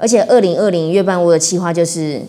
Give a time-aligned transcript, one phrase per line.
[0.00, 2.22] 而且，二零二零月半屋的计划就是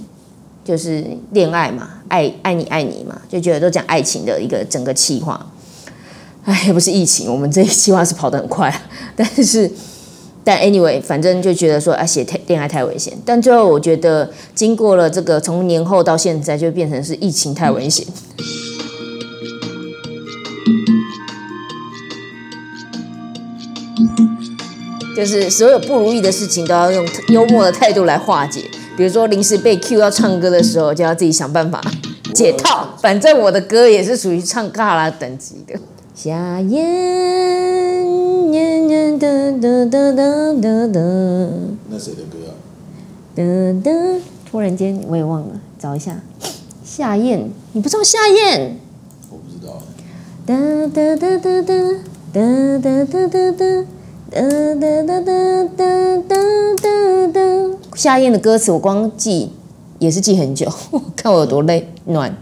[0.65, 5.49] 就是恋爱嘛，爱爱你爱你嘛，就觉得都讲爱情的一个整个计划。
[6.43, 8.81] 哎，也不是疫情，我们这一计划是跑得很快，
[9.15, 9.71] 但是
[10.43, 13.13] 但 anyway，反正就觉得说啊，写太恋爱太危险。
[13.23, 18.05] 但最后我觉得，经过了这个从年后到现在，就变成是疫情太危险。
[25.21, 28.63] 就是所有不如意的事情都要用幽默的态度来化解。
[28.97, 31.79] 比如说临时被 Q 要唱歌的时候，就要自己想办法
[32.33, 32.97] 解套。
[32.99, 35.79] 反正我的歌也是属于唱卡拉等级的。
[36.15, 39.27] 夏燕燕燕哒
[39.61, 40.99] 哒哒哒哒哒。
[41.87, 42.57] 那谁的歌啊？
[43.35, 43.43] 哒
[43.83, 43.91] 哒。
[44.49, 46.19] 突然间我也忘了，找一下。
[46.83, 48.75] 夏燕，你不知道夏燕？
[49.29, 49.83] 我不知道。
[50.47, 50.55] 哒
[50.87, 51.71] 哒哒哒哒
[52.33, 53.85] 哒哒哒哒哒。
[54.33, 55.33] 哒哒哒哒
[56.25, 56.37] 哒
[56.81, 57.41] 哒哒。
[57.95, 59.51] 夏燕的歌词我光记
[59.99, 60.71] 也是记很久，
[61.17, 62.33] 看我有多累暖。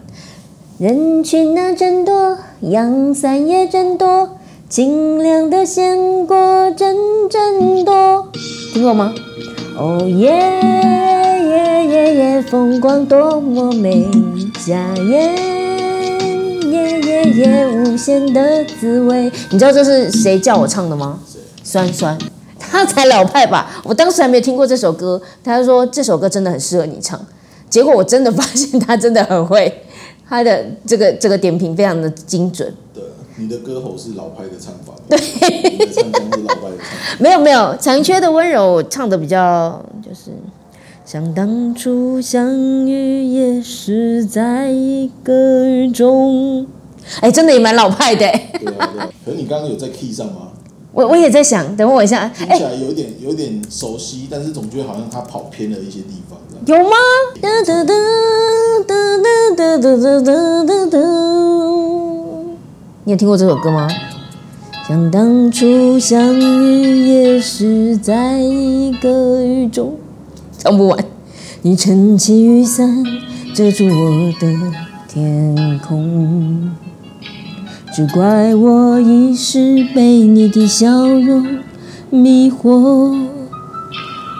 [0.77, 4.37] 人群那真多，阳伞也真多，
[4.69, 6.37] 清凉的鲜果
[6.77, 6.95] 真
[7.27, 8.27] 真多。
[8.71, 9.15] 听过吗？
[9.75, 14.07] 哦耶耶耶耶，风光多么美，
[14.59, 15.35] 夏燕。
[16.69, 19.31] 耶耶耶，无限的滋味。
[19.49, 21.17] 你知道这是谁叫我唱的吗？
[21.69, 22.17] 酸酸，
[22.57, 23.69] 他才老派吧？
[23.83, 27.23] 我当时还没有听过这首歌，他说这首歌真的很适合你唱。
[27.69, 29.83] 结果我真的发现他真的很会，
[30.27, 32.73] 他的这个这个点评非常的精准。
[32.91, 33.03] 对，
[33.35, 34.95] 你的歌喉是老派的唱法。
[35.07, 35.15] 对，
[35.93, 37.19] 唱功是老派的唱。
[37.19, 40.31] 没有没有，残缺的温柔唱的比较就是，
[41.05, 42.51] 想当初相
[42.87, 46.65] 遇也是在一个雨中。
[47.21, 48.25] 哎，真的也蛮老派的。
[48.59, 50.47] 对啊对，可是你刚刚有在 key 上吗？
[50.91, 56.39] 我我也在想，等我一下，听起来有点有点熟悉，但是总觉得好像他跑偏了一些地方。
[56.65, 56.95] 有吗？
[57.39, 57.93] 哒哒哒
[58.87, 58.95] 哒
[59.55, 60.97] 哒哒哒哒哒哒。
[63.03, 63.87] 你有听过这首歌吗？
[64.87, 69.95] 像当初相遇也是在一个雨中，
[70.57, 71.05] 唱不完。
[71.61, 73.03] 你撑起雨伞，
[73.53, 74.51] 遮住我的
[75.07, 76.71] 天空。
[77.99, 81.59] 只怪我一时被你的笑容
[82.09, 83.27] 迷惑，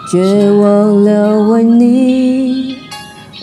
[0.09, 2.77] 绝望了问你，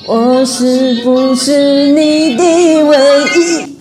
[0.09, 2.43] 我是不是你的
[2.87, 2.97] 唯
[3.37, 3.77] 一？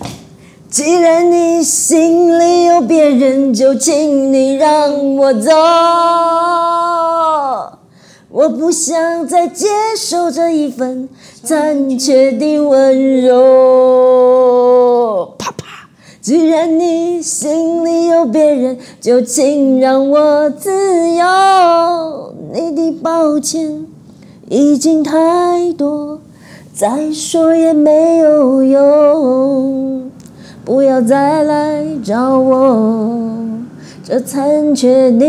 [0.70, 5.52] 既然你心里有别人，就请你让我走。
[8.28, 9.68] 我不想再接
[9.98, 11.08] 受这一份
[11.42, 14.26] 残缺的温柔。
[16.26, 20.72] 既然你心里有别人，就请让我自
[21.14, 22.34] 由。
[22.52, 23.86] 你的抱歉
[24.50, 26.20] 已经太多，
[26.74, 30.10] 再说也没有用。
[30.64, 33.20] 不要再来找我，
[34.04, 35.26] 这残缺的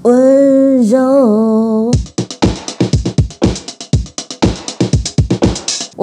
[0.00, 1.93] 温柔。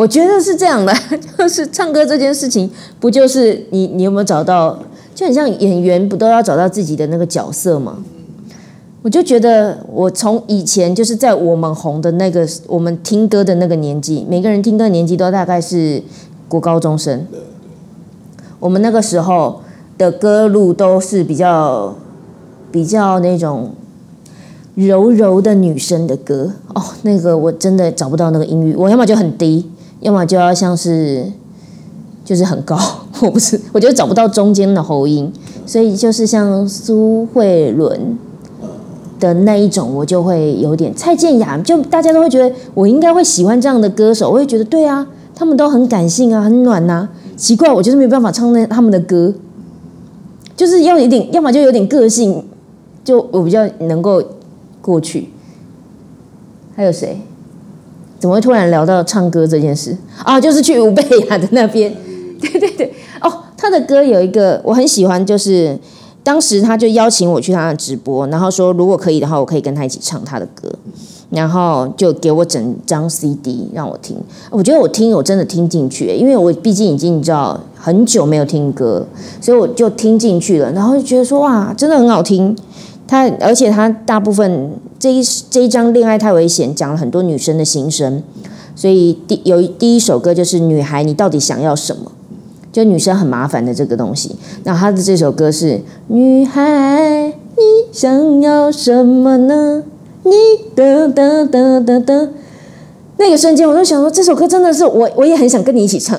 [0.02, 0.92] 我觉得是这样的，
[1.38, 2.68] 就是唱歌这件事情，
[3.00, 4.76] 不就是你你有没有找到，
[5.14, 8.00] 就很像演员不都要找到自己的那个角色吗？
[9.04, 16.02] 我就觉得我从以前就是在我们红的那个我们听歌的那个年纪，每个人听歌的年纪都大概是
[16.48, 17.28] 国高中生，
[18.60, 19.62] 我们那个时候
[20.00, 21.94] 的歌路都是比较
[22.72, 23.74] 比较那种
[24.74, 29.70] 柔柔的女生的歌哦，那个我真的找不到那个音域，我要么就很低。
[30.02, 31.32] 要么就要像是，
[32.26, 32.78] 就是很高，
[33.22, 35.32] 我不是，我觉得找不到中间的喉音，
[35.66, 38.18] 所以就是像苏慧伦
[39.20, 47.08] 的那一种，我就会有点蔡健雅，就大家都会觉得我应该会喜欢这样的歌手，我会觉得对啊，他们都很感性啊，很暖呐，
[47.38, 49.34] 奇怪，我就是没办法唱那他们的歌，
[50.56, 52.44] 就是要有点，要么就有点个性，
[53.04, 54.24] 就我比较能够
[54.82, 55.30] 过去。
[56.76, 57.22] 还有谁？
[58.22, 60.40] 怎么会突然聊到唱歌这件事啊？
[60.40, 61.92] 就是去吴贝雅的那边，
[62.40, 65.76] 对对对，哦，他的歌有一个我很喜欢，就是
[66.24, 70.72] 当时他就邀请我去他的直播，然后说如果可以的话，我可以跟他一起唱他的歌，
[71.32, 74.16] 然后就给我整张 CD 让我听。
[74.52, 79.04] 我觉得我听我真的听进去，因为我毕竟已经你知道很久没有听歌，
[79.42, 82.56] 所以我就听进去了，然后就觉得说哇，真的很好听。
[83.12, 88.24] 他而且他大部分这一这一张《恋爱太危险》讲了很多女生的心声，
[88.74, 92.04] 所以第有第一首歌就是《女孩，你到底想要什么》。
[92.72, 95.74] 就女生很麻烦的这个东西，那他的这首歌是
[96.08, 99.84] 《女孩，你想要什么呢？
[100.24, 100.32] 你
[100.74, 102.30] 的的的的的，
[103.18, 106.18] 那个瞬间我都想说，这首歌真的是我，我也很想跟你一起唱。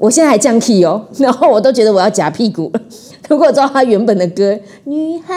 [0.00, 2.72] 我现在还降 key 哦， 然后我都觉得我要夹屁股。
[3.30, 5.34] 如果知道他原本的歌，女孩，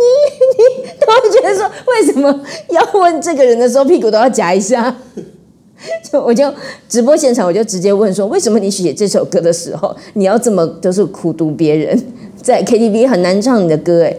[0.00, 4.96] 你你都会觉得说，为什么要问这个人的时候屁股都要夹一下？
[6.10, 6.52] 就我就
[6.88, 11.98] 直播现场，我就直接问说：为什么你写这首歌的时候，你要这么都是苦读别人，
[12.40, 14.04] 在 KTV 很难唱你的歌？
[14.04, 14.16] 哎，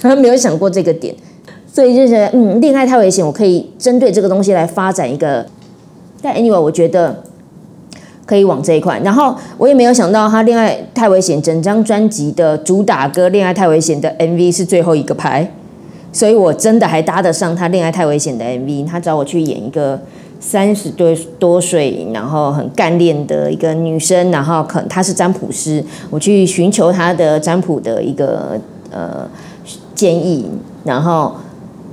[0.00, 1.14] 他没有想过这个点，
[1.72, 5.46] 所以就觉得嗯，恋爱太危险，我可以针对这个东西来发展一个。
[6.20, 7.22] 但 anyway，我觉得
[8.26, 9.00] 可以往这一块。
[9.02, 15.50] 然后我也没有想到，他《恋爱太危险》整张专辑的主打歌《恋爱太危险》的 MV 是最后一个拍，
[16.12, 18.86] 所以我真的还搭得上他《恋爱太危险》的 MV。
[18.86, 19.98] 他找我去演一个。
[20.38, 28.52] 三十多多岁，然后很干练的一个女生，然后可她是占卜师，我去寻求她的占卜的一个
[28.90, 29.26] 呃
[29.94, 30.46] 建议，
[30.84, 31.34] 然后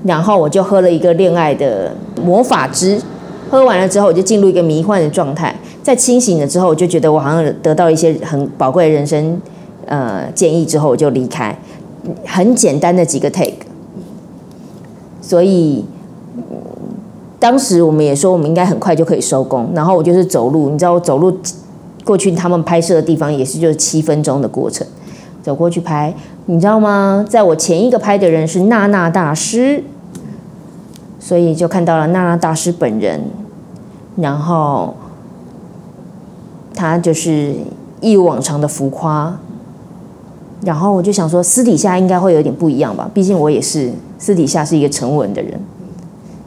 [0.04, 3.02] 然后我就喝了一个恋爱的魔法汁，
[3.50, 9.40] 喝完了之后我就进入一个迷幻的状态，在清醒了之后，我就觉得我好像得到一些很宝贵的人生
[9.86, 11.56] 呃建议之后，我就离开，
[12.26, 13.68] 很简单的几个 take，
[15.22, 15.86] 所以。
[17.40, 19.70] 当时我们也说，我们应该很快就可以收工。
[19.76, 21.38] 然后我就是走路，你知道，我走路
[22.06, 24.88] 过去他们拍摄的地方也是就是七分钟的过程，
[25.42, 26.14] 走过去拍。
[26.46, 27.26] 你知道吗？
[27.28, 29.84] 在我前一个拍的人是娜娜大师，
[31.20, 33.22] 所以就看到了娜娜大师本人。
[34.16, 34.96] 然后
[36.84, 37.54] 他就是
[38.02, 39.34] 一如往常的浮夸。
[40.64, 43.10] 然后我就想说，私底下应该会有点不一样吧？
[43.14, 45.60] 毕竟我也是私底下是一个沉稳的人。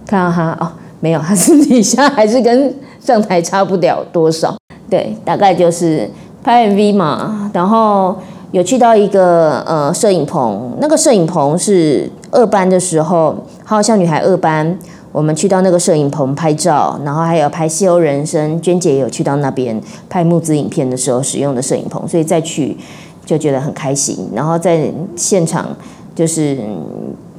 [0.06, 0.72] 看到他哦。
[0.98, 4.56] 没有，他私底下还是跟上台差不了多少。
[4.88, 6.10] 对，大概就是
[6.42, 8.16] 拍 MV 嘛，然后
[8.50, 14.78] 有去到一个呃摄影棚，那个摄影棚是二班的时候，好像女孩二班，
[15.16, 19.80] 我们去到那个摄影棚拍照，然后还有拍《西游人生》，娟姐也有去到那边
[20.10, 22.76] 拍募资影片的时候使用的摄影棚，所以再去
[23.24, 25.74] 就觉得很开心，然后在现场
[26.14, 26.58] 就是。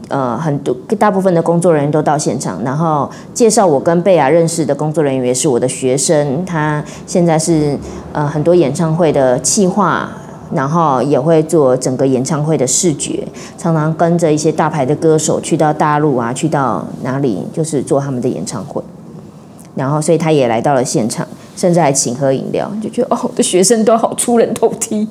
[0.09, 7.77] 呃，很多大部分的工作人员都到现场，然后介绍我跟贝亚认识的工作人员也是我的学生，他现在是
[8.13, 10.09] 呃很多演唱会的企划，
[10.53, 13.27] 然后也会做整个演唱会的视觉，
[13.57, 18.81] 常常跟着一些大牌的歌手去到大陆啊，去到哪里就是做他们的演唱会，
[19.75, 25.07] 然后所以他也来到了现场，甚至还请喝饮料，就觉得哦，我的学生都好出人头地。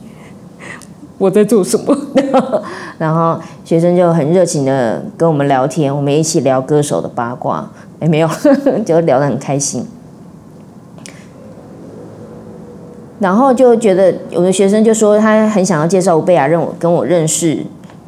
[1.19, 1.97] 我在做什么？
[2.99, 7.67] 然后学生就很热情的跟我们聊天，我们一起聊歌手的八卦。
[8.01, 8.29] 哎，没有，
[8.85, 9.87] 就聊得很开心。
[13.19, 17.59] 然后就觉得有的学生就说他很想要介绍吴贝雅认我跟我认识，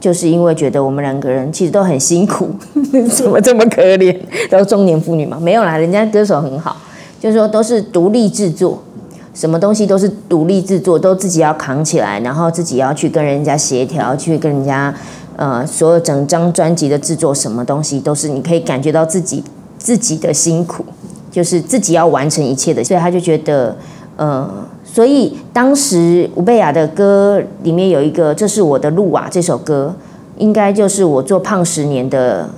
[0.01, 2.51] 就是因为觉得我们两个人其实都很辛苦，
[3.11, 4.17] 怎么这么可怜？
[4.51, 6.77] 都中年妇女嘛，没有啦，人家歌手很好，
[7.21, 8.83] 就是说都是独立制作。
[9.35, 14.93] 什么东西都是独立制作，都自己要扛起来，然后自己要去跟人家协调，去跟人家，
[15.37, 19.45] 呃，所有整张专辑的制作，什么东西都是你可以感觉到自己
[19.79, 20.85] 自己的辛苦，
[21.31, 23.77] 就是自己要完成一切的，所以他就觉得，
[24.17, 24.51] 呃，
[24.99, 29.95] 所以当时吴贝雅的歌里面有一个《这是我的路啊》这首歌，
[30.39, 32.51] 应该就是我做胖十年的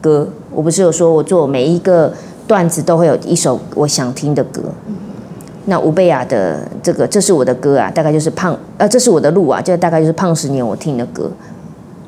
[0.00, 0.26] 歌。
[0.50, 2.10] 我不是有说我做每一个
[2.46, 4.62] 段子都会有一首我想听的歌。
[5.66, 11.30] 那吴贝雅的这个，这是我的歌啊，大概就是胖，呃，这是我的路啊，就大概就是胖十年我听的歌，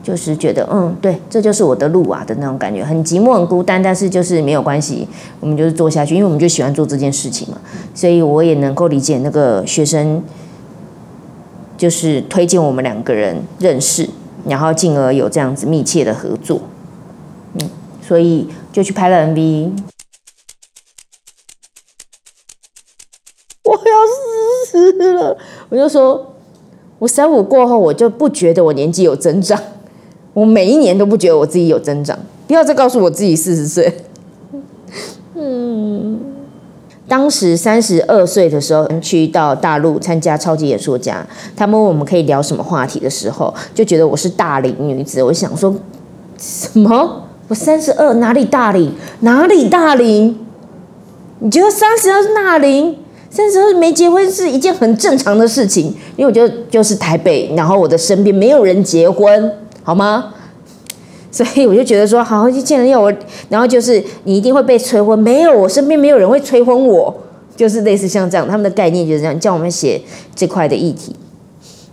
[0.07, 5.09] 就是觉得，嗯，对，这就是我的路啊的那种感觉，很寂寞很孤单，但是就是没有关系，
[5.41, 7.59] 我们就是做下去，因为我们就喜欢做这件事情嘛，
[7.93, 10.23] 所以我也能够理解那个学生，
[11.77, 14.09] 就是推荐我们两个人认识，
[14.47, 16.61] 然后进而有这样子密切的合作，
[17.55, 17.69] 嗯，
[18.01, 19.73] 所以就去拍了 MV。
[23.65, 23.81] 我要
[24.69, 25.37] 死了！
[25.69, 26.35] 我就说，
[27.01, 29.61] 我三五过后，我就不觉得我年纪有增长，
[30.37, 32.19] 我每一年都不觉得我自己有增长。
[32.47, 33.91] 不要再告诉我自己四十岁。
[35.35, 36.21] 嗯，
[37.09, 41.27] 当时三十二岁的时候去到大陆参加超级演说家，
[41.57, 45.23] 他们问我们可以聊什么话题的时候，就觉得我是大龄女子。
[45.23, 45.75] 我想说，
[46.37, 47.23] 什么？
[47.49, 48.93] 我三十二，哪里大龄？
[49.21, 50.39] 哪里大龄？
[51.39, 52.95] 你觉得三十二是大龄？
[53.31, 59.53] 三十二没结婚是一件很正常的事情，因为我觉得就是台北，然后我的身边没有人结婚，
[59.87, 60.35] 好吗？
[61.31, 63.13] 所以我就觉得说，好，就见人要我，
[63.49, 67.15] 然后就是你一定会被催婚，没有，我身边没有人会催婚我，
[67.55, 70.03] 就是类似像这样，他们的概念就是这样，叫我们写
[70.35, 71.15] 这块的议题。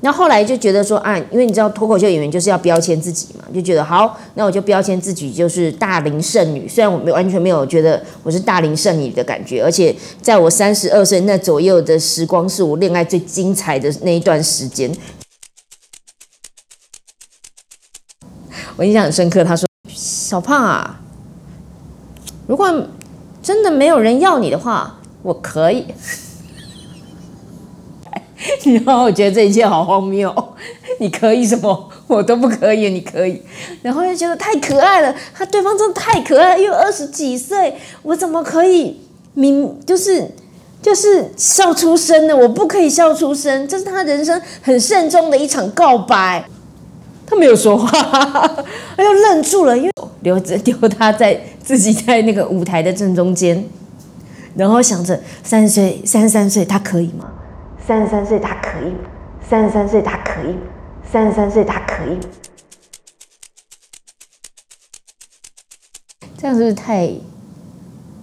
[0.02, 14.92] 那后来就觉得说，啊，因为你知道脱口秀演员就是要标签自己嘛，就觉得好，那我就标签自己就是大龄剩女，虽然我没完全没有觉得我是大龄剩女的感觉，而且在我三十二岁那左右的时光，是我恋爱最精彩的那一段时间。
[18.76, 21.00] 我印象很深刻，他说：“小胖啊，
[22.48, 22.88] 如果
[23.42, 25.86] 真的没有人要你的话，我可以。
[28.86, 30.34] ”然后我觉得这一切好荒谬，
[31.00, 31.90] 你可以什么？
[32.08, 33.42] 我都不可以，你可以。
[33.82, 39.00] 然后又觉得太可爱了，他对方真的太可爱，又二十几岁，我怎么可以
[39.34, 40.30] 明就是
[40.82, 42.36] 就是笑出声呢？
[42.36, 46.46] 我不可以笑出声，这是他人生很慎重的一场告白。
[47.34, 47.90] 他没有说话，
[48.96, 53.66] 他又愣住了，因为留着丢他在自己在那个舞台的正中间，
[54.56, 57.32] 然后想着三十岁、三十三岁他可以吗？
[57.86, 59.10] 三十三岁他可以吗？
[59.50, 60.62] 三十三岁他可以吗？
[61.12, 62.22] 三十三岁他可以吗？
[66.38, 67.12] 这样是不是太？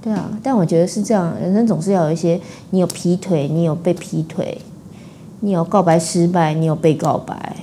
[0.03, 2.41] 对啊，但我觉得是这样，人生总是要有一些，
[2.71, 4.63] 你有劈腿，你有被劈腿，
[5.41, 7.57] 你有告白失败，你有被告白。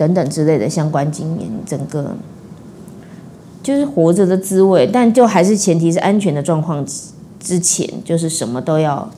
[0.00, 2.16] 等等之类的相关经验，整个
[3.62, 6.82] 就是活着的滋味，但就还是前提是安全的状况
[7.38, 9.10] 之前，就是什么都要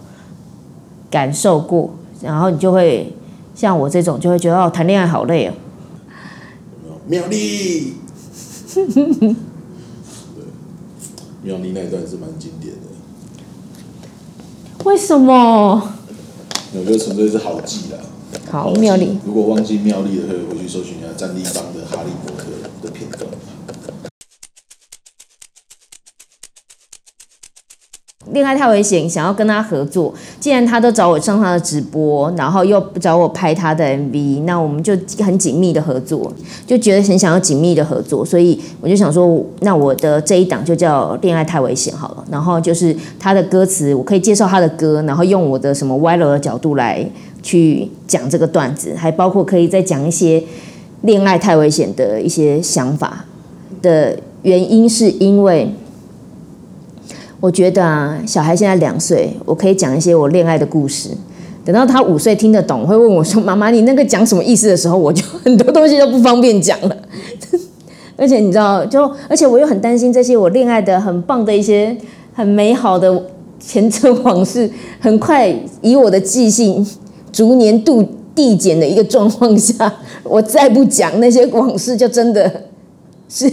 [1.08, 3.14] 感受过，然后你就会
[3.54, 5.52] 像我这种，就会觉得哦，谈恋爱好累哦。
[7.06, 7.94] 妙丽，
[8.74, 9.36] 对，
[11.42, 12.80] 妙丽那一段是蛮经典的。
[14.82, 15.92] 为什么？
[16.74, 17.98] 我觉得纯粹是好记啦。
[18.52, 19.16] 好，妙丽。
[19.24, 22.44] 如果忘记妙丽的，可以回去搜寻一下战立邦的《哈利波特》
[22.84, 23.22] 的片段。
[28.30, 30.12] 恋爱太危险，想要跟他合作。
[30.38, 34.94] 既然他都找我上他的直播，然后又找我拍他的 MV，那我们就
[35.24, 36.30] 很紧密的合作，
[36.66, 38.22] 就觉得很想要紧密的合作。
[38.22, 42.24] 所以我就想说，那我的这一档就叫《恋爱太危险》好了。
[42.30, 47.08] 然后就是他的歌词，我可以介绍他的歌，然后用我的什么歪楼的角度来。
[47.42, 50.42] 去讲这个段子，还包括可以再讲一些
[51.02, 53.24] 恋爱太危险的一些想法
[53.80, 55.74] 的原因，是因为
[57.40, 61.10] 我觉得啊，小孩现在两岁，我可以讲一些我恋爱的故事。
[61.64, 66.96] 等到他五岁听得懂，会问我说：“妈妈，你那个讲什么意思？”的时候，我就 很多东西都不方便讲了。
[68.16, 71.96] 而且你知道，就而且我又很担心这些我恋爱的很棒的一些
[72.34, 73.24] 很美好的
[73.60, 74.68] 前尘往事，
[75.00, 76.84] 很快以我的记性。
[77.32, 82.64] 逐年度递减的一个状况下， 我再不讲那些往事，就真的
[83.28, 83.50] 是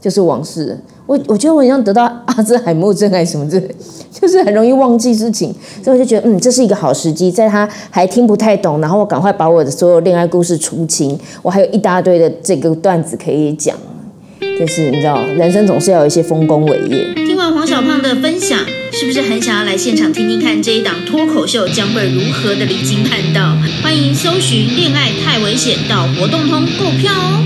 [0.00, 0.76] 就是往事。
[1.06, 3.74] 我我觉得我好像得到阿兹海默症还是什么之类，
[4.12, 13.76] 就是很容易忘记事情，所以我就觉得嗯，这是一个好时机，在他还听不太懂，然后我赶快把我的所有恋爱故事出清，我还有一大堆的这个段子可以讲。
[14.40, 17.06] 就是你知道，人生总是要有一些丰功伟业。
[18.02, 18.58] 的分享，
[18.92, 23.56] 是不是很想要来现场听听看这一档脱口秀将会如何的离经叛道？
[23.82, 27.44] 欢迎搜寻“恋爱太危险”到活动通购票哦。